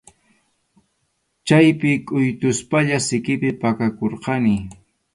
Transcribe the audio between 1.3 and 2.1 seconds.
Chaypi